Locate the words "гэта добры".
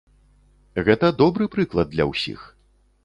0.87-1.49